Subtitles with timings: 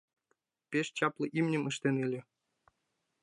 [0.69, 2.21] Пеш чапле имньым ыштен ыле.